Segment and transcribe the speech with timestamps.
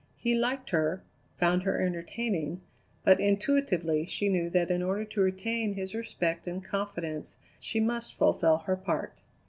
[0.17, 1.03] He liked her,
[1.35, 2.61] found her entertaining,
[3.03, 8.15] but intuitively she knew that in order to retain his respect and confidence she must
[8.17, 9.19] fulfil her part.